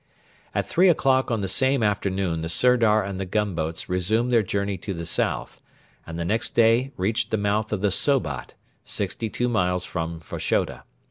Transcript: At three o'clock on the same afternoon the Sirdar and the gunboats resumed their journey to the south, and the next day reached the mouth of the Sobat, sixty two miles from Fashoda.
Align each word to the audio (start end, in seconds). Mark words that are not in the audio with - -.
At 0.55 0.65
three 0.67 0.89
o'clock 0.89 1.29
on 1.29 1.41
the 1.41 1.47
same 1.47 1.83
afternoon 1.83 2.41
the 2.41 2.49
Sirdar 2.49 3.03
and 3.03 3.19
the 3.19 3.25
gunboats 3.27 3.87
resumed 3.87 4.33
their 4.33 4.41
journey 4.41 4.75
to 4.79 4.95
the 4.95 5.05
south, 5.05 5.61
and 6.07 6.17
the 6.17 6.25
next 6.25 6.55
day 6.55 6.91
reached 6.97 7.29
the 7.29 7.37
mouth 7.37 7.71
of 7.71 7.81
the 7.81 7.91
Sobat, 7.91 8.55
sixty 8.83 9.29
two 9.29 9.47
miles 9.47 9.85
from 9.85 10.19
Fashoda. 10.19 10.85